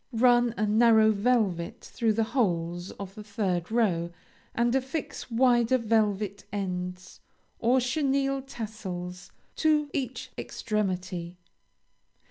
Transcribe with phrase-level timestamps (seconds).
[0.13, 4.09] Run a narrow velvet through the holes of the third row
[4.55, 7.19] and affix wider velvet ends,
[7.59, 11.37] or chenille tassels to each extremity.